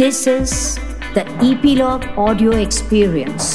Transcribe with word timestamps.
This 0.00 0.26
is 0.26 0.78
the 1.14 1.22
Epilogue 1.46 2.04
Audio 2.16 2.52
Experience. 2.52 3.48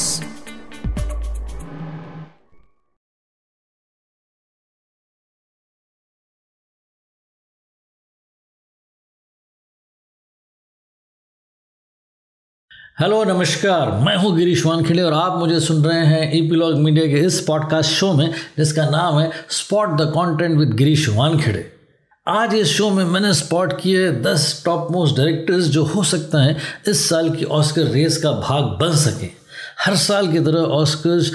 Hello 12.99 13.23
नमस्कार 13.23 13.91
मैं 13.91 14.15
हूँ 14.15 14.37
गिरीश 14.37 14.65
वानखेड़े 14.65 15.01
और 15.01 15.13
आप 15.13 15.39
मुझे 15.39 15.59
सुन 15.59 15.83
रहे 15.83 16.05
हैं 16.05 16.33
ईपीलॉग 16.33 16.75
मीडिया 16.75 17.05
के 17.05 17.25
इस 17.25 17.39
पॉडकास्ट 17.41 17.91
शो 17.91 18.13
में, 18.13 18.33
जिसका 18.57 18.89
नाम 18.89 19.19
है 19.19 19.31
spot 19.49 19.89
the 19.89 20.11
content 20.17 20.57
with 20.59 20.73
Girish 20.73 21.09
Wankhede 21.09 21.74
आज 22.27 22.53
इस 22.53 22.67
शो 22.67 22.89
में 22.89 23.03
मैंने 23.05 23.33
स्पॉट 23.33 23.81
किए 23.81 24.11
दस 24.11 24.61
टॉप 24.65 24.87
मोस्ट 24.91 25.17
डायरेक्टर्स 25.17 25.65
जो 25.65 25.83
हो 25.83 26.03
सकता 26.03 26.43
है 26.43 26.57
इस 26.87 27.09
साल 27.09 27.29
की 27.29 27.45
ऑस्कर 27.45 27.81
रेस 27.81 28.17
का 28.17 28.31
भाग 28.31 28.63
बन 28.63 28.95
सकें। 28.95 29.29
हर 29.85 29.95
साल 29.95 30.31
की 30.31 30.39
तरह 30.39 30.59
ऑस्कर्स 30.59 31.31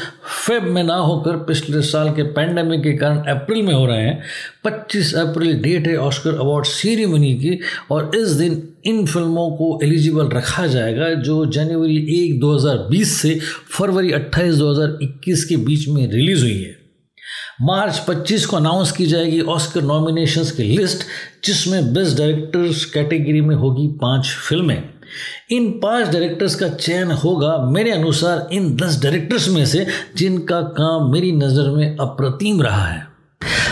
फेब 0.46 0.62
में 0.62 0.82
ना 0.84 0.94
होकर 0.94 1.36
पिछले 1.36 1.82
साल 1.82 2.10
के 2.10 2.22
पैंडमिक 2.22 2.82
के 2.82 2.92
कारण 2.92 3.18
अप्रैल 3.18 3.62
में 3.62 3.74
हो 3.74 3.86
रहे 3.86 4.02
हैं। 4.02 4.22
25 4.64 5.14
अप्रैल 5.14 5.62
डेट 5.62 5.86
है 5.86 5.96
ऑस्कर 5.96 6.34
अवार्ड 6.34 6.64
सेरेमनी 6.64 7.34
की 7.34 7.60
और 7.90 8.10
इस 8.14 8.28
दिन 8.28 8.68
इन 8.84 9.06
फ़िल्मों 9.06 9.50
को 9.50 9.80
एलिजिबल 9.82 10.28
रखा 10.28 10.66
जाएगा 10.66 11.14
जो 11.14 11.46
जनवरी 11.46 11.96
एक 12.18 12.40
2020 12.40 13.16
से 13.22 13.38
फरवरी 13.78 14.12
28 14.12 14.54
2021 14.54 15.44
के 15.44 15.56
बीच 15.56 15.88
में 15.88 16.10
रिलीज़ 16.10 16.40
हुई 16.40 16.62
है। 16.62 16.79
मार्च 17.62 18.06
25 18.08 18.44
को 18.46 18.56
अनाउंस 18.56 18.92
की 18.92 19.06
जाएगी 19.06 19.40
ऑस्कर 19.40 19.82
नॉमिनेशंस 19.82 20.50
की 20.50 20.62
लिस्ट 20.62 20.98
जिसमें 21.44 21.94
बेस्ट 21.94 22.18
डायरेक्टर्स 22.18 22.84
कैटेगरी 22.84 23.40
में 23.40 23.56
होगी 23.56 23.86
पाँच 23.86 24.26
फ़िल्में 24.26 24.90
इन 25.50 25.70
पाँच 25.70 26.08
डायरेक्टर्स 26.08 26.54
का 26.54 26.68
चयन 26.68 27.10
होगा 27.10 27.56
मेरे 27.70 27.90
अनुसार 27.90 28.48
इन 28.52 28.76
दस 28.76 29.02
डायरेक्टर्स 29.02 29.48
में 29.48 29.66
से 29.66 29.86
जिनका 30.16 30.60
काम 30.62 31.12
मेरी 31.12 31.32
नज़र 31.32 31.70
में 31.70 31.96
अप्रतिम 31.96 32.62
रहा 32.62 32.84
है। 32.84 33.09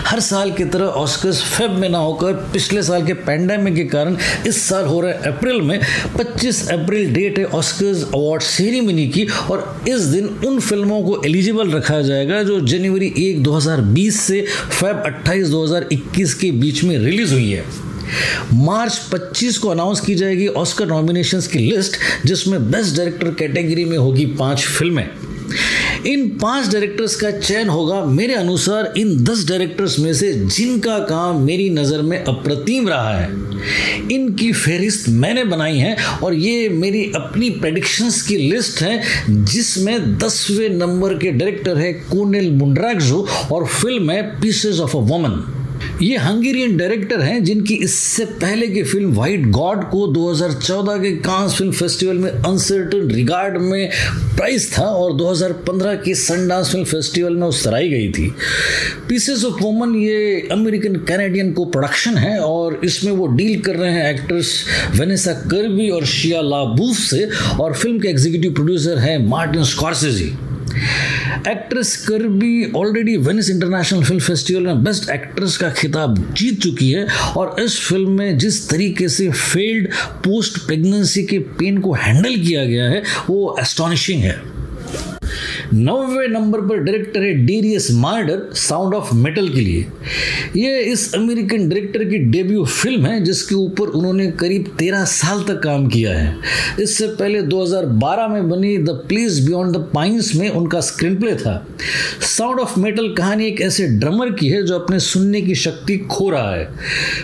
हर 0.08 0.20
साल 0.20 0.50
की 0.52 0.64
तरह 0.64 0.84
ऑस्कर्स 0.84 1.42
फेब 1.42 1.70
में 1.70 1.88
ना 1.88 1.98
होकर 1.98 2.33
पिछले 2.33 2.83
साल 2.83 3.06
के 3.06 3.12
पैंडेमिक 3.12 3.75
के 3.75 3.84
कारण 3.84 4.16
इस 4.47 4.62
साल 4.62 4.84
हो 4.84 5.00
रहे 5.00 5.12
अप्रैल 5.12 5.60
में 5.60 5.80
25 6.16 6.60
अप्रैल 6.72 7.12
डेट 7.14 7.38
है 7.38 7.44
ऑस्कर्स 7.44 8.05
अवार्ड 8.05 8.42
सेरेमनी 8.42 9.08
की 9.08 9.27
और 9.50 9.83
इस 9.88 10.00
दिन 10.00 10.27
उन 10.47 10.60
फ़िल्मों 10.60 11.02
को 11.02 11.22
एलिजिबल 11.27 11.70
रखा 11.70 12.00
जाएगा 12.02 12.42
जो 12.42 12.60
जनवरी 12.60 13.12
एक 13.19 13.44
2020 13.44 14.10
से 14.10 14.41
फेब 14.80 15.02
28 15.06 15.50
2021 15.50 16.34
के 16.34 16.50
बीच 16.50 16.84
में 16.84 16.98
रिलीज़ 16.98 17.32
हुई 17.32 17.50
है। 17.50 17.64
मार्च 18.55 19.00
25 19.14 19.58
को 19.58 19.69
अनाउंस 19.69 20.00
की 20.00 20.14
जाएगी 20.14 20.47
ऑस्कर 20.47 20.86
नॉमिनेशंस 20.86 21.47
की 21.47 21.58
लिस्ट 21.58 21.97
जिसमें 22.27 22.70
बेस्ट 22.70 22.97
डायरेक्टर 22.97 23.30
कैटेगरी 23.30 23.84
में 23.84 23.98
होगी 23.98 24.27
पाँच 24.27 24.60
फ़िल्में। 24.60 25.10
इन 26.06 26.28
पाँच 26.38 26.70
डायरेक्टर्स 26.72 27.14
का 27.16 27.30
चयन 27.30 27.68
होगा। 27.68 28.04
मेरे 28.06 28.34
अनुसार 28.34 28.92
इन 28.98 29.16
दस 29.24 29.46
डायरेक्टर्स 29.48 29.98
में 29.98 30.12
से 30.14 30.32
जिनका 30.32 30.98
काम 31.06 31.42
मेरी 31.42 31.68
नज़र 31.70 32.02
में 32.02 32.18
अप्रतिम 32.18 32.88
रहा 32.88 33.16
है, 33.16 33.28
इनकी 34.12 34.52
फहरिस्त 34.52 35.08
मैंने 35.10 35.44
बनाई 35.44 35.78
है 35.78 35.96
और 36.22 36.34
ये 36.34 36.69
मेरी 36.69 37.04
अपनी 37.16 37.50
प्रडिक्शंस 37.50 38.22
की 38.22 38.36
लिस्ट 38.36 38.82
है, 38.82 39.02
जिसमें 39.28 40.19
दसवें 40.19 40.69
नंबर 40.70 41.14
के 41.19 41.32
डायरेक्टर 41.32 41.78
है 41.78 41.92
कोनेल 41.92 42.50
मुंड्राग्जो 42.52 43.26
और 43.52 43.66
फ़िल्म 43.66 44.10
है 44.10 44.22
पीसेज 44.41 44.80
ऑफ़ 44.80 44.96
अ 44.96 45.00
वुमन 45.00 45.42
ये 46.03 46.17
हंगेरियन 46.17 46.77
डायरेक्टर 46.77 47.21
हैं 47.21 47.43
जिनकी 47.45 47.75
इससे 47.75 48.25
पहले 48.41 48.67
की 48.69 48.83
फ़िल्म 48.83 49.12
वाइट 49.15 49.47
गॉड 49.51 49.84
को 49.91 50.07
2014 50.15 51.01
के 51.03 51.11
कांस 51.19 51.55
फ़िल्म 51.55 51.73
फेस्टिवल 51.73 52.19
में 52.19 52.31
अनसर्टन 52.31 53.11
रिगार्ड 53.11 53.57
में 53.59 53.91
प्राइज 54.37 54.71
था 54.79 54.84
और 54.84 55.12
2015 55.12 56.03
की 56.05 56.15
सनडांस 56.15 56.71
फ़िल्म 56.71 56.84
फेस्टिवल 56.84 57.37
में 57.37 57.51
सराई 57.51 57.88
गई 57.88 58.11
थी। 58.12 58.28
पीसेस 59.09 59.44
ऑफ़ 59.44 59.62
वुमन 59.62 59.94
ये 59.94 60.49
अमेरिकन 60.53 60.97
कैनेडियन 61.09 61.53
को 61.53 61.65
प्रोडक्शन 61.65 62.17
है 62.17 62.38
और 62.41 62.81
इसमें 62.84 63.12
वो 63.12 63.27
डील 63.27 63.61
कर 63.61 63.77
रहे 63.77 63.93
हैं 63.93 64.11
एक्ट्रेस 64.15 64.53
वेनेसा 64.97 65.33
कर्बी 65.50 65.88
और 65.91 66.05
शिया 66.06 66.41
लाबूफ 66.41 66.97
से 66.97 67.28
और 67.61 67.75
फ़िल्म 67.75 67.99
के 67.99 68.09
एग्जीक्यूटिव 68.09 68.55
प्रोड्यूसर 68.55 68.99
हैं 68.99 69.19
Martin 69.28 69.65
Scorsese 69.65 70.33
actress 71.49 71.97
Kirby 71.97 72.73
already 72.77 73.17
Venice 73.17 73.51
international 73.51 74.05
film 74.05 74.21
festival 74.21 74.62
में 74.62 74.84
बेस्ट 74.84 75.11
एक्ट्रेस 75.11 75.56
का 75.56 75.71
खिताब 75.71 76.34
जीत 76.34 76.61
चुकी 76.61 76.91
है 76.91 77.06
और 77.37 77.56
इस 77.61 77.81
फ़िल्म 77.81 78.11
में 78.11 78.39
जिस 78.39 78.69
तरीके 78.71 79.09
से 79.09 79.31
फेल्ड 79.31 79.89
पोस्ट 80.25 80.59
प्रेगनेंसी 80.67 81.23
के 81.23 81.39
पेन 81.39 81.79
को 81.79 81.93
हैंडल 81.93 82.37
किया 82.37 82.65
गया 82.65 82.84
है, 82.84 83.03
वो 83.31 83.56
एस्टॉनिशिंग 83.61 84.23
है। 84.23 84.59
नौवे 85.75 86.27
नंबर 86.29 86.61
पर 86.61 86.77
डायरेक्टर 86.77 87.23
है 87.23 87.33
Darius 87.47 87.91
Marder 87.91 88.55
sound 88.55 88.95
of 88.95 89.15
metal 89.15 89.49
के 89.49 89.61
लिए। 89.61 89.87
ये 90.56 90.78
इस 90.81 91.14
अमेरिकन 91.14 91.69
डायरेक्टर 91.69 92.04
की 92.04 92.19
डेब्यू 92.19 92.64
फ़िल्म 92.64 93.06
है, 93.06 93.20
जिसके 93.25 93.54
ऊपर 93.54 93.88
उन्होंने 93.88 94.26
करीब 94.31 94.70
तेरह 94.78 95.04
साल 95.04 95.42
तक 95.42 95.60
काम 95.62 95.86
किया 95.88 96.12
है। 96.19 96.36
इससे 96.81 97.06
पहले 97.09 97.42
2012 97.42 98.28
में 98.28 98.48
बनी 98.48 98.76
the 98.78 98.91
place 99.08 99.38
beyond 99.38 99.76
the 99.76 99.91
pines 99.94 100.32
में 100.37 100.48
उनका 100.50 100.81
स्क्रीन 100.81 101.16
प्ले 101.16 101.34
था। 101.34 101.66
साउंड 102.22 102.60
ऑफ़ 102.60 102.78
मेटल 102.81 103.08
कहानी 103.14 103.47
एक 103.47 103.60
ऐसे 103.60 103.87
ड्रमर 103.88 104.31
की 104.31 104.48
है, 104.48 104.62
जो 104.66 104.78
अपने 104.78 104.98
सुनने 105.00 105.42
की 105.42 105.54
शक्ति 105.54 105.97
खो 105.98 106.31
रहा 106.31 106.54
है। 106.54 106.69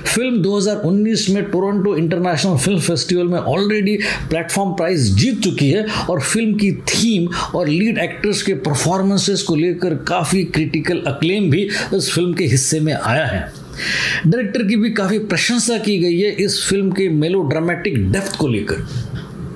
फ़िल्म 0.04 0.42
2019 0.42 1.28
में 1.30 1.42
टोरंटो 1.44 1.96
इंटरनेशनल 1.96 2.56
फ़िल्म 2.56 2.80
फेस्टिवल 2.80 3.26
में 3.26 3.38
ऑलरेडी 3.38 3.96
प्लेटफॉर्म 4.28 4.72
प्राइज 4.72 5.10
जीत 5.14 5.40
चुकी 5.40 5.70
है 5.70 5.86
और 6.10 6.20
फ़िल्म 6.20 6.54
की 6.54 6.70
थीम 6.72 7.28
और 7.54 7.68
लीड 7.68 7.98
एक्टर्स 7.98 8.42
के 8.42 8.54
परफॉर्मेंसेस 8.64 9.42
को 9.42 9.54
लेकर 9.54 9.94
काफ़ी 10.08 10.42
क्रिटिकल 10.44 11.02
अक्लेम 11.06 11.50
भी 11.50 11.62
इस 11.94 12.10
फ़िल्म 12.14 12.32
के 12.34 12.44
हिस्से 12.44 12.80
में 12.80 12.92
आया 12.92 13.13
है। 13.14 13.52
डायरेक्टर 14.26 14.62
की 14.62 14.76
भी 14.76 14.90
काफ़ी 14.90 15.18
प्रशंसा 15.18 15.78
की 15.78 15.98
गई 15.98 16.20
है 16.20 16.30
इस 16.44 16.62
फ़िल्म 16.68 16.90
के 16.90 17.08
मेलो 17.08 17.42
ड्रामेटिक 17.42 18.12
डेप्थ 18.12 18.36
को 18.36 18.48
लेकर। 18.48 18.86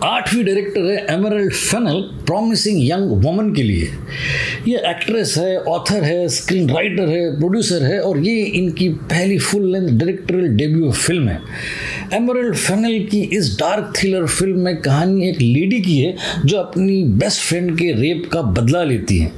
आठवीं 0.04 0.44
डायरेक्टर 0.44 0.80
है 0.82 0.96
Emerald 1.10 1.52
Fennell 1.52 2.00
promising 2.26 2.78
young 2.82 3.10
woman 3.24 3.52
के 3.54 3.62
लिए। 3.62 3.88
ये 4.68 4.82
एक्ट्रेस 4.86 5.34
है 5.38 5.56
ऑथर 5.58 6.04
है 6.04 6.28
स्क्रीन 6.28 6.68
राइटर 6.70 7.08
है 7.08 7.38
प्रोड्यूसर 7.38 7.82
है 7.82 7.98
और 8.00 8.18
ये 8.18 8.42
इनकी 8.42 8.88
पहली 8.88 9.38
full 9.38 9.70
length 9.72 9.88
directorial 9.98 10.48
debut 10.48 10.90
film 10.90 11.28
है। 11.28 11.40
एमरल्ड 12.14 12.54
फनल 12.56 12.98
की 12.98 13.20
इस 13.20 13.56
डार्क 13.58 13.92
थ्रिलर 13.96 14.26
फ़िल्म 14.26 14.60
में 14.60 14.76
कहानी 14.76 15.28
एक 15.28 15.40
लेडी 15.40 15.80
की 15.80 15.98
है, 15.98 16.16
जो 16.44 16.56
अपनी 16.56 17.02
बेस्ट 17.02 17.40
फ्रेंड 17.40 17.78
के 17.78 17.92
रेप 17.92 18.30
का 18.32 18.42
बदला 18.42 18.84
लेती 18.84 19.18
है। 19.18 19.32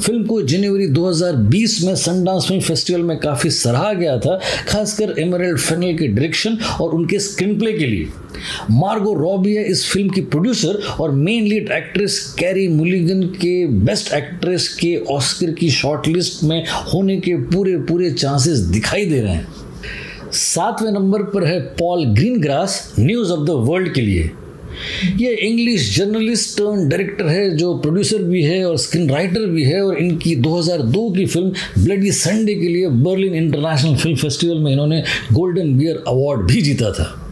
फ़िल्म 0.00 0.24
को 0.24 0.42
जनवरी 0.42 0.86
2020 0.86 1.82
में 1.84 1.94
सनडांस 1.94 2.46
फ़िल्म 2.48 2.60
फेस्टिवल 2.60 3.02
में 3.02 3.16
काफ़ी 3.18 3.50
सराहा 3.50 3.92
गया 3.92 4.18
था, 4.18 4.40
खासकर 4.68 5.14
एमरल्ड 5.18 5.58
फनल 5.58 5.96
के 5.96 6.08
डायरेक्शन 6.08 6.58
और 6.80 6.90
उनके 6.90 7.18
स्क्रीन 7.18 7.58
प्ले 7.58 7.72
के 7.72 7.86
लिए। 7.86 8.08
मार्गो 8.70 9.14
रॉबी 9.14 9.56
इस 9.56 9.90
फ़िल्म 9.90 10.08
की 10.08 10.20
प्रोड्यूसर 10.20 10.82
और 11.00 11.10
main 11.10 11.44
lead 11.44 11.70
actress 11.72 12.36
Carey 12.38 12.68
Mulligan 12.68 13.22
के 13.22 13.66
बेस्ट 13.66 14.12
एक्ट्रेस 14.14 14.68
के 14.68 14.96
ऑस्कर 14.96 15.50
की 15.50 15.70
शॉर्टलिस्ट 15.70 16.42
में 16.44 16.64
होने 16.94 17.16
के 17.16 17.36
पूरे 17.36 17.76
पूरे 17.76 18.10
चांसेस 18.10 18.58
दिखाई 18.58 19.04
दे 19.04 19.20
रहे 19.20 19.34
हैं। 19.34 19.63
सातवें 20.34 20.90
नंबर 20.92 21.22
पर 21.22 21.44
है 21.44 21.60
Paul 21.60 22.04
Greengrass 22.40 22.94
news 22.98 23.32
of 23.32 23.46
the 23.46 23.50
world 23.68 23.92
के 23.94 24.00
लिए। 24.00 24.30
ये 25.16 25.32
इंग्लिश 25.32 25.96
जर्नलिस्ट 25.96 26.56
टर्न 26.58 26.88
डायरेक्टर 26.88 27.26
है, 27.26 27.56
जो 27.56 27.74
प्रोड्यूसर 27.78 28.22
भी 28.22 28.42
है 28.42 28.64
और 28.64 28.76
स्क्रीन 28.78 29.10
राइटर 29.10 29.46
भी 29.46 29.64
है, 29.64 29.82
और 29.82 29.98
इनकी 29.98 30.34
2002 30.36 31.10
की 31.16 31.26
फ़िल्म 31.26 31.82
ब्लडी 31.84 32.10
संडे 32.12 32.54
के 32.54 32.68
लिए 32.68 32.88
बर्लिन 32.88 33.34
इंटरनेशनल 33.34 33.96
फ़िल्म 33.96 34.16
फेस्टिवल 34.16 34.58
में 34.58 34.72
इन्होंने 34.72 35.02
गोल्डन 35.32 35.76
बियर 35.78 36.02
अवार्ड 36.08 36.40
भी 36.40 36.62
जीता 36.62 36.90
था। 36.92 37.23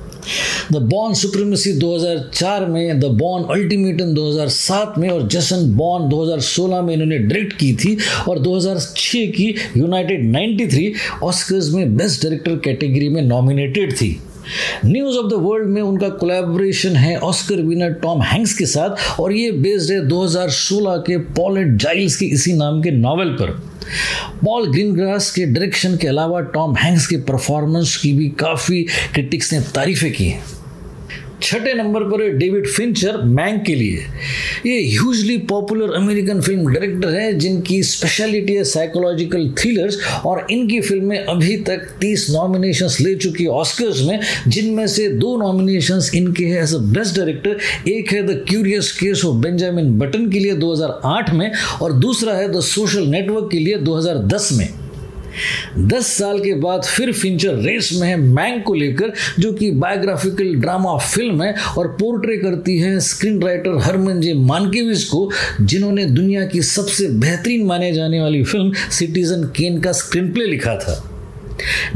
द 0.72 0.77
बॉर्न 0.77 1.15
सुप्रीमेसी 1.15 1.72
2004 1.78 2.66
में 2.69 3.01
द 3.01 3.04
बॉर्न 3.04 3.45
अल्टीमेटम 3.45 4.15
2007 4.15 4.98
में 4.98 5.09
और 5.09 5.28
जसन 5.28 5.71
बॉर्न 5.77 6.09
2016 6.10 6.83
में 6.83 6.92
इन्होंने 6.95 7.19
डायरेक्ट 7.19 7.53
की 7.53 7.72
थी 7.74 7.97
और 8.28 8.39
2006 8.39 9.27
की 9.33 9.54
यूनाइटेड 9.77 10.33
93 10.33 10.91
ऑस्कर्स 11.22 11.71
में 11.74 11.97
बेस्ट 11.97 12.22
डायरेक्टर 12.22 12.57
कैटेगरी 12.65 13.09
में 13.09 13.22
नॉमिनेटेड 13.22 13.92
थी। 13.92 14.19
न्यूज़ 14.84 15.16
ऑफ़ 15.16 15.27
द 15.27 15.33
वर्ल्ड 15.33 15.68
में 15.68 15.83
उनका 15.83 16.09
कोलैबोरेशन 16.09 16.97
है 16.97 17.16
ऑस्कर 17.18 17.62
विनर 17.62 17.92
टॉम 17.92 18.22
हैंक्स 18.22 18.54
के 18.54 18.66
साथ 18.66 19.21
और 19.21 19.33
ये 19.33 19.50
बेस्ड 19.53 19.92
है 19.92 20.09
2016 20.09 20.97
के 21.06 21.18
पॉलेट 21.18 21.77
जाइल्स 21.77 22.16
के 22.16 22.27
इसी 22.27 22.53
नाम 22.53 22.83
के 22.83 22.91
नावल 22.91 23.28
पर। 23.28 23.50
पॉल 24.44 24.71
ग्रीनग्रास 24.72 25.30
के 25.30 25.47
डायरेक्शन 25.47 25.97
के 25.97 26.09
अलावा 26.09 26.41
टॉम 26.41 26.77
हैंक्स 26.77 27.06
के 27.06 27.16
परफॉर्मेंस 27.16 27.97
की 27.97 28.12
भी 28.12 28.28
काफ़ी 28.28 28.83
क्रिटिक्स 29.12 29.53
ने 29.53 29.60
तारीफें 29.60 30.12
की 30.12 30.24
हैं। 30.24 30.44
छठे 31.42 31.74
नंबर 31.74 32.03
पर 32.03 32.22
है 32.22 32.28
डेविड 32.39 32.66
फिंचर, 32.66 33.16
मैंग 33.16 33.60
के 33.66 33.74
लिए। 33.74 34.04
ये 34.66 34.78
hugely 34.89 35.36
popular 35.48 35.92
American 35.94 36.41
film 36.41 36.72
director 36.72 37.09
है, 37.10 37.33
जिनकी 37.39 37.83
स्पेशलिटी 37.83 38.54
है 38.54 38.65
साइकोलॉजिकल 38.65 39.48
थ्रिलर्स 39.59 39.98
और 40.27 40.47
इनकी 40.50 40.80
फ़िल्में 40.80 41.18
अभी 41.18 41.56
तक 41.62 41.89
30 42.00 42.27
नॉमिनेशंस 42.30 43.00
ले 43.00 43.15
चुकी 43.15 43.44
है 43.44 43.50
ऑस्कर्स 43.50 44.03
में, 44.03 44.18
जिनमें 44.48 44.86
से 44.86 45.09
दो 45.09 45.36
नॉमिनेशंस 45.36 46.10
इनके 46.15 46.44
हैं 46.44 46.62
एज 46.62 46.74
अ 46.74 46.78
बेस्ट 46.92 47.16
डायरेक्टर 47.16 47.91
एक 47.91 48.12
है 48.12 48.22
the 48.27 48.44
curious 48.48 48.92
case 48.92 49.24
of 49.24 49.36
Benjamin 49.36 49.98
Button 49.98 50.30
के 50.30 50.39
लिए 50.39 50.54
2008 50.56 51.33
में, 51.33 51.50
और 51.83 51.92
दूसरा 51.92 52.34
है 52.34 52.53
द 52.53 52.60
सोशल 52.62 53.06
नेटवर्क 53.06 53.48
के 53.53 53.59
लिए 53.59 53.77
2010 53.78 54.48
में। 54.53 54.68
दस 55.78 56.06
साल 56.06 56.38
के 56.38 56.54
बाद 56.54 56.84
फिर 56.84 57.12
फिंचर 57.12 57.54
रेस 57.56 57.90
में 58.00 58.08
है 58.08 58.16
मैंग 58.16 58.62
को 58.62 58.74
लेकर, 58.74 59.12
जो 59.38 59.52
कि 59.52 59.70
बायोग्राफिकल 59.70 60.54
ड्रामा 60.54 60.96
फ़िल्म 60.98 61.42
है 61.42 61.54
और 61.78 61.88
पोर्ट्रे 62.00 62.36
करती 62.36 62.78
है 62.78 62.98
screen 63.00 63.42
writer 63.42 63.78
Herman 63.78 64.20
J 64.20 64.34
Mankiewicz 64.34 65.04
को, 65.04 65.30
जिन्होंने 65.60 66.04
दुनिया 66.04 66.46
की 66.46 66.62
सबसे 66.62 67.08
बेहतरीन 67.08 67.66
माने 67.66 67.92
जाने 67.92 68.20
वाली 68.20 68.42
फ़िल्म 68.44 68.72
सिटीजन 68.90 69.44
केन 69.56 69.80
का 69.80 69.92
स्क्रीन 69.92 70.32
प्ले 70.32 70.46
लिखा 70.46 70.76
था। 70.76 71.08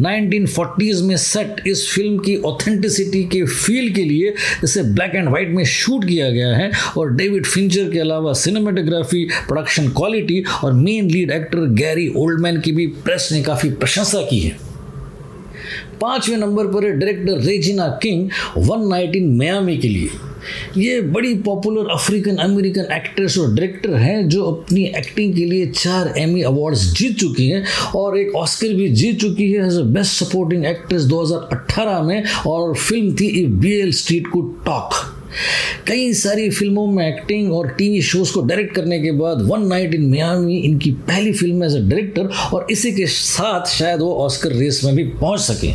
1940s 0.01 1.01
में 1.03 1.17
सेट 1.17 1.69
इस 1.69 1.93
फ़िल्म 1.95 2.19
की 2.19 2.37
ऑथेंटिसिटी 2.37 3.25
के 3.25 3.45
फील 3.45 3.93
के 3.93 4.05
लिए 4.05 4.35
इसे 4.65 4.83
ब्लैक 4.83 5.13
एंड 5.15 5.29
व्हाइट 5.29 5.49
में 5.49 5.65
शूट 5.65 6.05
किया 6.05 6.31
गया 6.31 6.57
है 6.57 6.71
और 6.99 7.15
डेविड 7.15 7.47
फिंचर 7.47 7.91
के 7.91 7.99
अलावा 7.99 8.33
सिनेमाटोग्राफी 8.33 9.25
प्रोडक्शन 9.25 9.89
क्वालिटी 9.89 10.45
और 10.65 10.73
main 10.73 11.11
lead 11.11 11.31
actor 11.31 11.59
Gary 11.59 12.13
Oldman 12.17 12.61
की 12.61 12.73
भी 12.73 12.87
प्रेस 12.87 13.29
ने 13.33 13.43
काफ़ी 13.43 13.71
प्रशंसा 13.71 14.23
की 14.23 14.41
है। 14.41 14.57
पाँचवें 16.01 16.37
नंबर 16.37 16.67
पर 16.67 16.85
है 16.85 16.99
director 16.99 17.33
Regina 17.33 17.99
King 18.03 18.31
one 18.57 18.89
night 18.89 19.17
in 19.17 19.29
Miami 19.29 19.77
के 19.77 19.89
लिए। 19.89 20.09
ये 20.77 21.01
बड़ी 21.01 21.35
पॉपुलर 21.47 21.91
अफ्रीकन 21.91 22.37
अमेरिकन 22.37 22.93
एक्ट्रेस 22.93 23.39
और 23.39 23.55
डायरेक्टर 23.55 23.95
हैं 23.95 24.29
जो 24.29 24.45
अपनी 24.45 24.85
एक्टिंग 24.99 25.35
के 25.35 25.45
लिए 25.45 25.67
चार 25.67 26.13
एमी 26.19 26.43
अवार्ड्स 26.43 26.85
जीत 26.93 27.19
चुकी 27.19 27.49
हैं 27.49 27.65
और 27.97 28.19
एक 28.19 28.35
ऑस्कर 28.37 28.75
भी 28.75 28.89
जीत 28.89 29.21
चुकी 29.21 29.51
है 29.53 29.67
as 29.67 29.77
a 29.79 29.83
best 29.97 30.25
supporting 30.25 30.65
actress 30.67 31.07
2018 31.07 32.03
में 32.05 32.23
और 32.47 32.75
फ़िल्म 32.75 33.15
थी 33.15 33.47
बी 33.47 33.73
एल 33.81 33.93
स्ट्रीट 33.93 34.27
को 34.27 34.43
टॉक 34.67 34.95
कई 35.87 36.13
सारी 36.15 36.49
फ़िल्मों 36.51 36.87
में 36.87 37.07
एक्टिंग 37.09 37.53
और 37.53 37.69
टीवी 37.69 38.01
शोज़ 38.03 38.33
को 38.33 38.43
डायरेक्ट 38.43 38.75
करने 38.75 38.99
के 39.01 39.11
बाद 39.13 39.43
वन 39.51 39.67
नाइट 39.67 39.95
इन 39.95 40.03
मियामी 40.03 40.57
इनकी 40.59 40.91
पहली 41.09 41.33
फ़िल्म 41.33 41.65
एज 41.65 41.77
अ 41.77 41.81
डायरेक्टर 41.81 42.31
और 42.55 42.67
इसी 42.71 42.93
के 42.93 43.07
साथ 43.07 43.67
शायद 43.69 44.01
वो 44.01 44.15
ऑस्कर 44.25 44.53
रेस 44.53 44.81
में 44.85 44.95
भी 44.97 45.05
पहुँच 45.05 45.41
सके। 45.41 45.73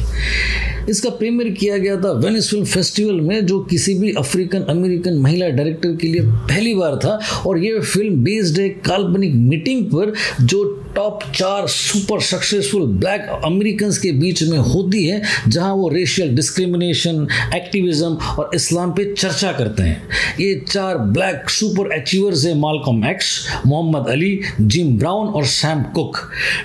इसका 0.90 1.10
प्रीमियर 1.10 1.50
किया 1.50 1.78
गया 1.78 1.96
था 1.98 2.12
वेनिस 2.12 2.50
फ़िल्म 2.50 2.66
फेस्टिवल 2.66 3.22
में, 3.22 3.46
जो 3.46 3.60
किसी 3.60 3.94
भी 3.94 4.12
अफ्रीकन, 4.12 4.62
अमेरिकन 4.62 5.18
महिला 5.18 5.50
डायरेक्टर 5.50 5.96
के 5.96 6.08
लिए 6.08 6.22
पहली 6.22 6.74
बार 6.76 6.96
था। 6.96 7.20
और 7.48 7.58
ये 7.58 7.80
फ़िल्म 7.80 8.24
बेस्ड 8.24 8.60
है 8.60 8.70
काल्पनिक 8.70 9.36
मीटिंग 9.36 9.86
पर, 9.86 10.14
जो 10.42 10.64
टॉप 10.96 11.20
चार 11.36 11.68
सुपर 11.68 12.22
सक्सेसफुल 12.22 12.86
ब्लैक 13.00 13.28
अमेरिकन 13.46 13.92
के 14.02 14.12
बीच 14.12 14.44
में 14.44 14.58
होती 14.58 15.06
है, 15.06 15.22
जहाँ 15.48 15.74
वो 15.74 15.90
रेशियल 15.90 16.36
डिस्क्रिमिनेशन 16.36 17.28
एक्टिविज्म 17.56 18.18
और 18.40 18.52
इस्लाम 18.56 18.92
पे 18.92 19.06
चर्चा 19.14 19.52
करते 19.52 19.84
हैं। 19.84 20.10
ये 20.40 20.54
चार 20.68 20.98
ब्लैक 20.98 21.50
सुपर 21.50 21.92
अचीवर्स 21.92 22.46
है 22.46 22.58
Malcolm 22.60 23.06
X 23.06 23.34
Muhammad 23.68 24.10
Ali 24.10 24.40
Jim 24.62 24.98
Brown 24.98 25.28
और 25.28 25.46
सैम 25.48 25.84
कुक 25.96 26.18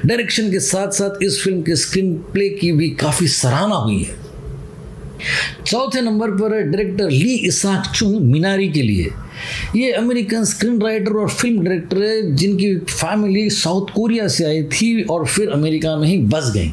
डायरेक्शन 0.07 0.51
के 0.51 0.61
साथ 0.61 0.91
साथ 0.93 1.23
इस 1.23 1.43
फ़िल्म 1.45 1.63
के 1.63 1.77
स्क्रीन 1.77 2.15
प्ले 2.33 2.49
की 2.51 2.73
भी 2.73 2.91
काफ़ी 3.01 3.29
सराहना 3.29 3.77
हुई 3.77 4.03
है। 4.03 4.26
चौथे 5.67 6.01
नंबर 6.01 6.31
पर 6.31 6.55
है 6.55 6.63
director 6.71 7.11
Lee 7.11 7.35
Isaac 7.47 7.93
Chung 7.95 8.21
Minari 8.23 8.69
के 8.69 8.83
लिए। 8.83 9.11
ये 9.77 9.91
अमेरिकन 9.93 10.45
स्क्रीन 10.45 10.81
राइटर 10.83 11.13
और 11.13 11.29
फ़िल्म 11.31 11.65
डायरेक्टर 11.65 12.03
है, 12.03 12.35
जिनकी 12.37 12.75
फैमिली 12.77 13.49
साउथ 13.51 13.91
कोरिया 13.95 14.29
से 14.29 14.45
आई 14.45 14.63
थी 14.63 15.03
और 15.03 15.27
फिर 15.27 15.49
अमेरिका 15.51 15.97
में 15.97 16.07
ही 16.09 16.19
बस 16.19 16.51
गई। 16.55 16.71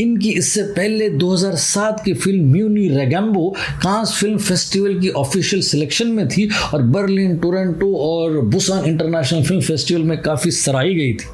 इनकी 0.00 0.30
इससे 0.30 0.62
पहले 0.72 1.08
2007 1.10 2.02
की 2.04 2.14
film 2.14 2.50
Munyurangabo 2.88 3.48
Cannes 3.82 4.16
film 4.20 4.38
festival 4.38 4.98
की 5.00 5.08
ऑफिशियल 5.22 5.62
सिलेक्शन 5.62 6.08
में 6.08 6.26
थी 6.28 6.48
और 6.74 6.82
बर्लिन 6.82 7.36
टोरंटो 7.38 7.94
और 7.98 8.40
बुसान 8.46 8.84
इंटरनेशनल 8.84 9.42
फ़िल्म 9.42 9.60
फेस्टिवल 9.60 10.02
में 10.02 10.20
काफ़ी 10.22 10.50
सराही 10.50 10.94
गई 10.94 11.12
थी। 11.12 11.28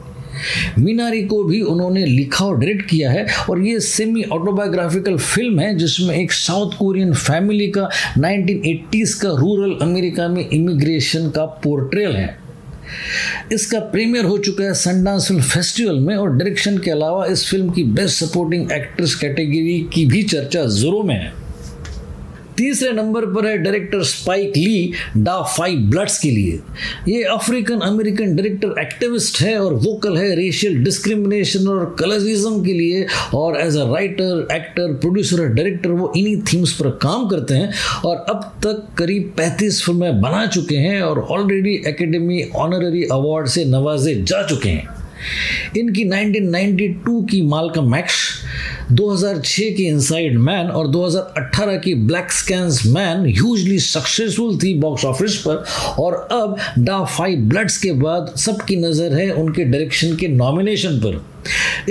मीनारी 0.79 1.23
को 1.23 1.43
भी 1.45 1.61
उन्होंने 1.63 2.05
लिखा 2.07 2.45
और 2.45 2.59
डायरेक्ट 2.59 2.89
किया 2.91 3.11
है 3.11 3.27
और 3.51 3.61
ये 3.61 3.79
सेमी 3.81 4.23
ऑटोबायोग्राफिकल 4.25 5.17
फ़िल्म 5.17 5.61
है, 5.61 5.75
जिसमें 5.77 6.15
एक 6.17 6.33
साउथ 6.33 6.77
कोरियन 6.79 7.13
फैमिली 7.15 7.67
का 7.69 7.89
1980s 8.19 9.15
का 9.15 9.29
रूरल 9.31 9.79
अमेरिका 9.83 10.29
में 10.29 10.49
इमिग्रेशन 10.49 11.31
का 11.31 11.45
पोर्ट्रेल 11.65 12.17
है। 12.17 12.37
इसका 13.53 13.79
प्रीमियर 13.91 14.25
हो 14.25 14.37
चुका 14.39 14.65
है 14.65 14.75
संडांस 14.75 15.27
फ़िल्म 15.29 15.43
फेस्टिवल 15.43 15.99
में 16.01 16.15
और 16.17 16.31
डायरेक्शन 16.31 16.79
के 16.79 16.91
अलावा 16.91 17.27
इस 17.27 17.45
फ़िल्म 17.49 17.71
की 17.71 17.85
बेस्ट 17.85 18.25
सपोर्टिंग 18.25 18.73
एक्ट्रेस 18.73 19.15
कैटेगरी 19.15 19.79
की 19.95 20.05
भी 20.07 20.23
चर्चा 20.23 20.65
जोरों 20.77 21.03
में 21.03 21.15
है। 21.15 21.33
तीसरे 22.59 22.93
नंबर 22.93 23.27
पर 23.27 23.47
है 23.47 23.59
डायरेक्टर 23.59 24.03
स्पाइक 24.03 24.57
ली, 24.57 24.93
डा 25.17 25.43
फाइव 25.43 25.79
ब्लड्स 25.79 26.19
के 26.19 26.31
लिए। 26.31 26.61
ये 27.09 27.23
अफ्रीकन 27.23 27.81
अमेरिकन 27.81 28.37
डायरेक्टर 28.37 28.81
एक्टिविस्ट 28.81 29.41
है 29.41 29.59
और 29.59 29.75
वोकल 29.75 30.17
है 30.17 30.37
रेशियल 30.37 30.85
डिस्क्रिमिनेशन 30.85 31.69
और 31.69 31.97
कलरिज्म 32.01 32.65
के 32.65 32.73
लिए। 32.73 33.07
और 33.35 33.61
as 33.61 33.77
a 33.77 33.85
writer 33.85 34.49
actor 34.53 34.95
producer 34.95 35.41
और 35.41 35.49
डायरेक्टर 35.49 35.91
वो 35.91 36.13
इन्हीं 36.17 36.37
थीम्स 36.43 36.73
पर 36.73 36.91
काम 36.91 37.29
करते 37.29 37.55
हैं। 37.55 37.73
और 38.05 38.17
अब 38.17 38.41
तक 38.67 38.89
करीब 38.99 39.33
35 39.37 39.83
फ़िल्में 39.85 40.21
बना 40.21 40.47
चुके 40.47 40.77
हैं 40.77 41.03
और 41.03 41.19
ऑलरेडी 41.19 41.83
एकेडमी 41.87 42.43
ऑनररी 42.57 43.05
अवार्ड 43.05 43.49
से 43.49 43.65
नवाजे 43.65 44.15
जा 44.15 44.47
चुके 44.47 44.69
हैं। 44.69 44.89
इनकी 45.77 46.05
1992 46.05 47.23
की 47.31 47.43
मालकम 47.43 47.91
मैक्स 47.91 48.38
2006 48.93 49.75
की 49.77 49.87
इनसाइड 49.87 50.37
मैन 50.39 50.67
और 50.67 50.87
2018 50.89 51.79
की 51.81 51.95
black 51.95 52.31
scans 52.33 52.83
man 52.87 53.25
hugely 53.27 53.79
successful 53.79 54.57
थी 54.59 54.73
बॉक्स 54.81 55.05
ऑफ़िस 55.05 55.37
पर 55.47 55.65
और 56.03 56.15
अब 56.33 56.57
डा 56.79 57.03
फाइव 57.05 57.41
ब्लड्स 57.49 57.77
के 57.79 57.93
बाद 57.93 58.33
सबकी 58.37 58.77
नज़र 58.77 59.19
है 59.19 59.31
उनके 59.33 59.65
डायरेक्शन 59.65 60.17
के 60.17 60.29
नॉमिनेशन 60.29 60.99
पर। 60.99 61.21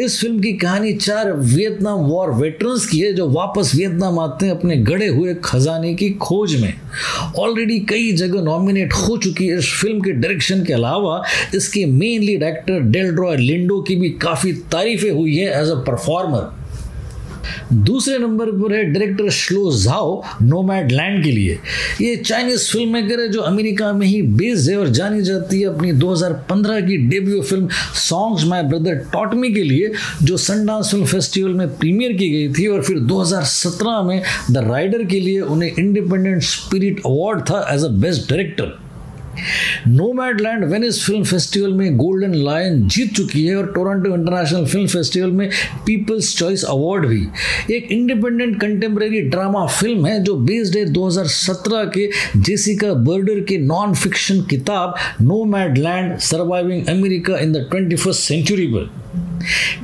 इस 0.01 0.19
फ़िल्म 0.21 0.39
की 0.39 0.53
कहानी 0.53 0.93
चार 0.93 1.31
वियतनाम 1.33 1.99
वॉर 1.99 2.31
वेटरन्स 2.31 2.85
की 2.85 2.99
है 2.99 3.13
जो 3.13 3.29
वापस 3.29 3.71
वियतनाम 3.75 4.19
आते 4.19 4.45
हैं 4.45 4.53
अपने 4.53 4.77
गड़े 4.83 5.07
हुए 5.07 5.35
खजाने 5.43 5.93
की 5.93 6.09
खोज 6.21 6.55
में। 6.61 6.73
ऑलरेडी 7.39 7.79
कई 7.79 8.11
जगह 8.13 8.41
नॉमिनेट 8.41 8.93
हो 8.93 9.17
चुकी 9.17 9.47
है 9.47 9.57
इस 9.57 9.73
फ़िल्म 9.81 10.01
के 10.01 10.11
डायरेक्शन 10.11 10.63
के 10.63 10.73
अलावा। 10.73 11.23
इसके 11.55 11.85
main 11.85 12.23
lead 12.23 12.43
actor 12.43 12.79
Delroy 12.91 13.37
Lindo 13.37 13.81
की 13.81 13.95
भी 13.95 14.09
काफ़ी 14.21 14.53
तारीफें 14.71 15.11
हुई 15.11 15.35
है 15.35 15.61
एज 15.61 15.69
अ 15.69 15.83
परफॉर्मर 15.87 16.56
दूसरे 17.73 18.17
नंबर 18.17 18.51
पर 18.51 18.73
है 18.75 18.83
डायरेक्टर 18.83 19.29
श्लो 19.31 19.71
जाओ 19.73 20.21
नोमैड 20.41 20.91
लैंड 20.91 21.23
के 21.23 21.31
लिए। 21.31 21.59
ये 22.01 22.15
चाइनीज़ 22.15 22.69
फ़िल्म 22.71 22.93
मेकर 22.93 23.19
है 23.19 23.27
जो 23.27 23.41
अमेरिका 23.41 23.91
में 23.93 24.05
ही 24.07 24.21
बेस्ड 24.21 24.69
है 24.69 24.77
और 24.77 24.89
जानी 24.89 25.21
जाती 25.21 25.59
है 25.61 25.67
अपनी 25.67 25.91
2015 25.99 26.81
की 26.87 26.97
debut 27.09 27.41
film 27.41 27.67
songs 27.99 28.45
my 28.45 28.63
brother 28.63 28.95
taught me 29.13 29.51
के 29.53 29.63
लिए, 29.63 29.91
जो 30.23 30.37
संडांस 30.37 30.91
फ़िल्म 30.91 31.05
फेस्टिवल 31.05 31.53
में 31.53 31.67
प्रीमियर 31.77 32.13
की 32.13 32.29
गई 32.29 32.53
थी 32.53 32.67
और 32.67 32.81
फिर 32.83 32.99
2017 33.07 34.01
में 34.03 34.21
द 34.51 34.63
राइडर 34.67 35.03
के 35.05 35.19
लिए 35.19 35.39
उन्हें 35.41 35.71
इंडिपेंडेंट 35.71 36.41
स्पिरिट 36.43 37.01
अवार्ड 37.05 37.41
था 37.49 37.67
as 37.73 37.83
a 37.83 37.89
best 38.01 38.29
director 38.29 38.86
Nomadland 40.41 40.63
Venice 40.65 41.03
film 41.05 41.23
festival 41.23 41.73
में 41.73 41.97
गोल्डन 41.97 42.33
लायन 42.35 42.87
जीत 42.87 43.13
चुकी 43.15 43.45
है 43.45 43.55
और 43.55 43.71
टोरंटो 43.75 44.13
इंटरनेशनल 44.15 44.65
फ़िल्म 44.65 44.87
फेस्टिवल 44.87 45.31
में 45.31 45.49
पीपल्स 45.85 46.35
चॉइस 46.37 46.63
अवार्ड 46.65 47.05
भी। 47.05 47.21
एक 47.75 47.91
इंडिपेंडेंट 47.91 48.59
कंटेम्प्रेरी 48.61 49.21
ड्रामा 49.29 49.65
फ़िल्म 49.65 50.05
है 50.05 50.19
जो 50.23 50.35
बेस्ड 50.35 50.77
है 50.77 50.85
2017 50.93 51.89
के 51.97 52.09
जेसिका 52.41 52.93
बर्डर 53.09 53.39
के 53.39 53.57
नॉन 53.57 53.93
फिक्शन 53.95 54.41
किताब 54.49 54.95
Nomadland 55.77 56.17
surviving 56.19 56.87
America 56.87 57.37
in 57.37 57.53
the 57.53 57.67
twenty 57.71 57.95
century 57.97 58.67
पर। 58.67 58.89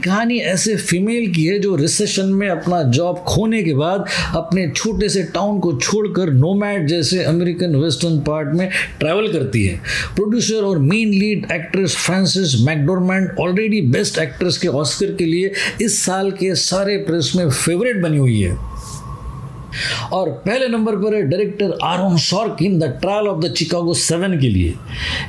कहानी 0.05 0.37
ऐसे 0.37 0.75
फीमेल 0.75 1.31
की 1.33 1.45
है 1.45 1.59
जो 1.59 1.75
रिसेशन 1.75 2.25
में 2.25 2.47
अपना 2.49 2.81
जॉब 2.83 3.23
खोने 3.27 3.63
के 3.63 3.73
बाद 3.73 4.05
अपने 4.35 4.67
छोटे 4.69 5.09
से 5.09 5.23
टाउन 5.23 5.59
को 5.59 5.73
छोड़कर 5.77 6.31
नोमैड 6.33 6.87
जैसे 6.87 7.23
अमेरिकन 7.23 7.75
वेस्टर्न 7.75 8.19
पार्ट 8.19 8.49
में 8.49 8.69
ट्रैवल 8.99 9.31
करती 9.31 9.65
है। 9.65 9.77
प्रोड्यूसर 10.15 10.63
और 10.63 10.79
main 10.79 11.09
lead 11.09 11.47
actress 11.51 11.95
Frances 11.95 12.59
McDormand 12.61 13.29
already 13.39 13.81
best 13.81 14.17
actress 14.17 14.57
के 14.57 14.67
ऑस्कर 14.67 15.13
के 15.13 15.25
लिए 15.25 15.51
इस 15.81 16.01
साल 16.03 16.31
के 16.31 16.55
सारे 16.55 16.97
प्रेस 16.97 17.31
में 17.35 17.49
फेवरेट 17.49 18.01
बनी 18.01 18.17
हुई 18.17 18.41
है। 18.41 18.72
और 20.13 20.29
पहले 20.45 20.67
नंबर 20.67 20.95
पर 20.95 21.15
है 21.15 21.21
director 21.23 21.77
Aaron 21.83 22.17
Sorkin 22.17 22.61
in 22.63 22.79
the 22.79 22.83
trial 23.01 23.27
of 23.27 23.39
the 23.45 23.51
Chicago 23.53 23.93
seven 23.93 24.39
के 24.39 24.49
लिए। 24.49 24.73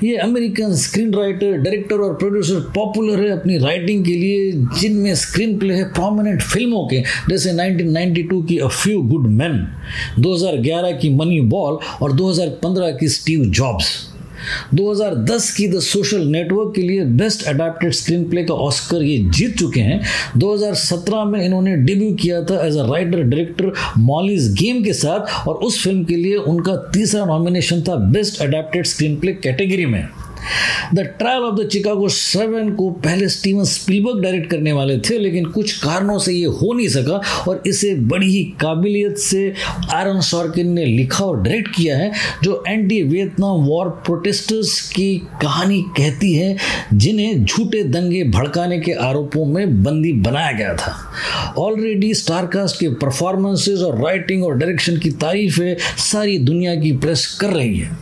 ये 0.05 0.17
अमेरिकन 0.17 0.75
स्क्रीन 0.77 1.15
राइटर 1.15 1.57
डायरेक्टर 1.59 2.01
और 2.01 2.15
प्रोड्यूसर 2.15 2.61
पॉपुलर 2.75 3.21
है 3.21 3.31
अपनी 3.39 3.59
राइटिंग 3.59 4.05
के 4.05 4.15
लिए, 4.15 4.53
जिनमें 4.81 5.15
स्क्रीन 5.15 5.59
प्ले 5.59 5.75
है 5.75 5.85
प्रोमिनेंट 5.93 6.43
फ़िल्मों 6.43 6.87
के, 6.89 7.01
जैसे 7.29 7.53
1992 7.53 8.47
की 8.49 8.59
अ 8.59 8.69
फ्यू 8.69 9.03
गुड 9.03 9.27
मैन 9.33 9.67
2011 10.19 10.99
की 11.01 11.11
मनी 11.15 11.41
बॉल 11.41 11.79
और 12.03 12.13
2015 12.13 12.99
की 13.01 13.09
स्टीव 13.09 13.45
जॉब्स 13.51 14.14
2010 14.75 15.51
की 15.51 15.69
द 15.69 15.81
सोशल 15.81 16.27
नेटवर्क 16.27 16.73
के 16.77 16.83
लिए 16.83 17.05
बेस्ट 17.19 17.47
अडेप्टेड 17.49 17.93
स्क्रीन 17.93 18.29
प्ले 18.31 18.45
का 18.45 18.55
ऑस्कर 18.55 19.03
ये 19.03 19.19
जीत 19.29 19.57
चुके 19.59 19.81
हैं। 19.81 20.01
2017 20.39 21.25
में 21.25 21.41
इन्होंने 21.45 21.77
डेब्यू 21.77 22.13
किया 22.15 22.43
था 22.43 22.67
as 22.67 22.77
a 22.77 22.87
writer, 22.91 23.23
director 23.23 23.73
Molly's 23.99 24.53
game 24.55 24.83
के 24.85 24.93
साथ 24.93 25.49
और 25.49 25.55
उस 25.55 25.83
फ़िल्म 25.85 26.05
के 26.05 26.17
लिए 26.17 26.37
उनका 26.37 26.77
तीसरा 26.95 27.25
नॉमिनेशन 27.25 27.83
था 27.89 27.97
best 28.13 28.41
adapted 28.43 28.87
screen 28.87 29.17
play 29.17 29.33
category 29.35 29.87
में। 29.87 30.07
The 30.95 31.01
trial 31.19 31.43
of 31.43 31.55
the 31.55 31.69
Chicago 31.69 32.09
seven 32.09 32.71
को 32.75 32.91
पहले 33.05 33.29
स्टीवन 33.29 33.65
स्पीलबर्ग 33.65 34.23
डायरेक्ट 34.23 34.51
करने 34.51 34.73
वाले 34.73 34.99
थे, 34.99 35.19
लेकिन 35.19 35.45
कुछ 35.45 35.73
कारणों 35.79 36.19
से 36.19 36.33
ये 36.33 36.47
हो 36.47 36.73
नहीं 36.73 36.89
सका 36.89 37.21
और 37.49 37.63
इसे 37.67 37.95
बड़ी 37.95 38.31
ही 38.31 38.43
काबिलियत 38.61 39.19
से 39.19 39.43
आयरन 39.93 40.21
सॉर्किन 40.21 40.71
ने 40.71 40.85
लिखा 40.87 41.25
और 41.25 41.41
डायरेक्ट 41.43 41.75
किया 41.77 41.97
है, 41.97 42.13
जो 42.43 42.63
एंटी 42.69 43.03
वियतनाम 43.03 43.65
वॉर 43.67 43.89
प्रोटेस्टर्स 44.07 44.81
की 44.91 45.17
कहानी 45.43 45.81
कहती 45.97 46.33
है, 46.35 46.57
जिन्हें 46.95 47.45
झूठे 47.45 47.83
दंगे 47.85 48.23
भड़काने 48.25 48.81
के 48.81 48.93
आरोपों 48.93 49.45
में 49.47 49.83
बंदी 49.85 50.13
बनाया 50.13 50.53
गया 50.53 50.75
था। 50.75 50.95
ऑलरेडी 51.59 52.13
स्टारकास्ट 52.15 52.81
के 52.81 52.89
परफॉर्मेंसेज 52.95 53.83
और 53.83 54.03
राइटिंग 54.05 54.45
और 54.45 54.57
डायरेक्शन 54.57 54.99
की 54.99 55.11
तारीफें 55.11 55.77
सारी 55.99 56.39
दुनिया 56.39 56.75
की 56.75 56.93
प्रेस 56.97 57.27
कर 57.41 57.51
रही 57.51 57.79
है। 57.79 57.97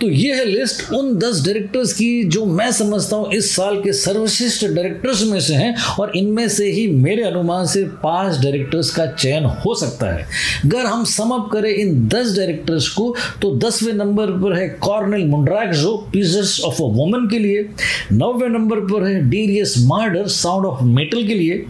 तो 0.00 0.08
ये 0.08 0.34
है 0.34 0.44
लिस्ट 0.44 0.92
उन 0.92 1.16
दस 1.18 1.44
डायरेक्टर्स 1.44 1.92
की 1.92 2.24
जो 2.24 2.44
मैं 2.46 2.70
समझता 2.72 3.16
हूँ 3.16 3.32
इस 3.34 3.50
साल 3.56 3.76
के 3.82 3.92
सर्वश्रेष्ठ 3.92 4.64
डायरेक्टर्स 4.66 5.22
में 5.24 5.38
से 5.40 5.54
हैं 5.54 5.74
और 6.00 6.12
इनमें 6.16 6.48
से 6.48 6.70
ही 6.72 6.86
मेरे 6.86 7.22
अनुमान 7.22 7.66
से 7.66 7.82
पाँच 8.02 8.38
डायरेक्टर्स 8.42 8.90
का 8.90 9.06
चयन 9.06 9.44
हो 9.44 9.74
सकता 9.74 10.12
है। 10.14 10.26
अगर 10.64 10.86
हम 10.86 11.04
समअप 11.04 11.48
करें 11.52 11.70
इन 11.70 12.06
दस 12.08 12.36
डायरेक्टर्स 12.36 12.88
को 12.88 13.14
तो 13.42 13.54
दसवें 13.56 13.92
नंबर 13.92 14.32
पर 14.42 14.56
है 14.58 14.68
कॉर्नल 14.82 15.24
मुंड्रैक 15.24 15.72
जो 15.72 15.96
पीसेस 16.12 16.60
ऑफ़ 16.64 16.82
अ 16.82 16.86
वुमन 16.98 17.28
के 17.30 17.38
लिए, 17.38 17.68
नौवें 18.12 18.48
नंबर 18.48 18.80
पर 18.82 19.06
है 19.06 19.20
Darius 19.30 19.74
Marder 19.78 20.26
sound 20.28 20.66
of 20.66 20.82
metal 20.84 21.26
के 21.26 21.34
लिए, 21.34 21.64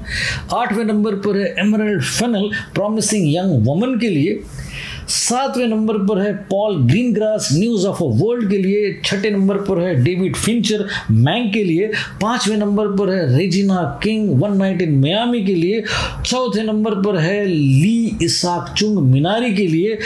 आठवें 0.55 0.85
नंबर 0.85 1.15
पर 1.17 1.39
है 1.39 1.55
Emerald 1.59 2.03
Fennell 2.03 2.51
promising 2.75 3.35
young 3.35 3.67
woman 3.67 3.99
के 3.99 4.09
लिए 4.09 4.41
सातवें 5.09 5.67
नंबर 5.67 5.99
पर 5.99 6.19
है 6.19 6.33
Paul 6.51 6.77
Greengrass 6.87 7.49
news 7.53 7.87
of 7.87 8.03
a 8.03 8.07
world 8.07 8.51
के 8.51 8.59
लिए, 8.59 8.93
छठे 9.05 9.31
नंबर 9.31 9.57
पर 9.57 9.81
है 9.81 9.95
डेविड 10.05 10.37
फिंचर, 10.37 10.87
मैंग 11.11 11.53
के 11.53 11.65
लिए, 11.65 11.91
पाँचवें 12.23 12.57
नंबर 12.57 12.89
पर 12.89 13.11
है 13.11 13.39
Regina 13.39 14.01
King, 14.03 14.31
one 14.41 14.57
night 14.57 14.83
in 14.83 14.93
Miami 14.93 15.45
के 15.45 15.55
लिए, 15.55 15.83
चौथे 16.27 16.63
नंबर 16.63 16.95
पर 16.95 17.17
है 17.17 17.45
ली 17.47 18.19
इसाक 18.23 18.75
चुंग 18.79 18.99
मिनारी 18.99 19.55
के 19.55 19.67
लिए 19.67 19.99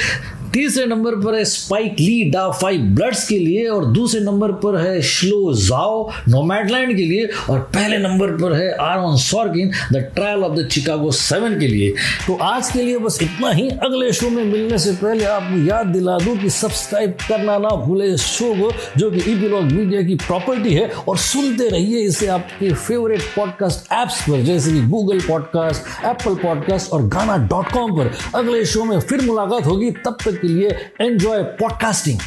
तीसरे 0.52 0.86
नंबर 0.86 1.14
पर 1.14 1.34
है 1.34 1.44
स्पाइक 1.44 1.96
ली 2.00 2.30
डा 2.30 2.50
फाइव 2.50 2.80
ब्लड्स 2.80 3.28
के 3.28 3.38
लिए 3.38 3.68
और 3.68 3.84
दूसरे 3.84 4.20
नंबर 4.20 4.52
पर 4.52 4.76
है 4.76 5.02
श्लो 5.02 5.54
जाओ 5.54 6.10
नोमैडलैंड 6.28 6.96
के 6.96 7.04
लिए 7.04 7.28
और 7.50 7.58
पहले 7.58 7.98
नंबर 7.98 8.28
पर 8.28 8.52
है 8.52 8.72
Aaron 8.72 9.16
Sorkin, 9.16 9.70
the 9.92 9.96
trial 10.14 10.44
of 10.44 10.58
the 10.58 10.66
Chicago 10.66 11.10
seven 11.10 11.58
के 11.60 11.66
लिए। 11.66 11.90
तो 12.26 12.36
आज 12.42 12.70
के 12.70 12.82
लिए 12.82 12.98
बस 12.98 13.18
इतना 13.22 13.50
ही। 13.50 13.68
अगले 13.68 14.12
शो 14.12 14.30
में 14.30 14.44
मिलने 14.44 14.78
से 14.78 14.92
पहले 14.92 15.24
आपको 15.24 15.66
याद 15.66 15.86
दिला 15.86 16.18
दूँ 16.18 16.36
कि 16.36 16.50
सब्सक्राइब 16.50 17.10
करना 17.28 17.58
ना 17.58 17.68
भूले 17.68 18.16
शो 18.16 18.52
को, 18.54 18.72
जो 18.96 19.10
कि 19.10 19.20
ई 19.20 19.34
मीडिया 19.34 20.02
की 20.02 20.14
प्रॉपर्टी 20.14 20.74
है 20.74 20.90
और 21.08 21.16
सुनते 21.16 21.68
रहिए 21.68 21.98
इसे 21.98 22.26
आपके 22.26 22.72
फेवरेट 22.74 23.22
पॉडकास्ट 23.36 23.92
एप्स 23.92 24.22
पर, 24.22 24.42
जैसे 24.42 24.72
कि 24.72 24.82
गूगल 24.82 25.20
पॉडकास्ट 25.20 26.06
एप्पल 26.06 26.34
पॉडकास्ट 26.34 26.90
और 26.90 27.08
गाना 27.08 27.36
डॉट 27.36 27.72
कॉम 27.72 27.92
पर। 27.92 28.10
अगले 28.34 28.64
शो 28.64 28.84
में 28.84 29.00
फिर 29.00 29.20
मुलाकात 29.20 29.66
होगी। 29.66 29.90
तब 29.90 30.16
तक 30.24 30.40
के 30.42 30.48
लिए 30.48 30.68
एंजॉय 31.00 31.42
पॉडकास्टिंग 31.60 32.18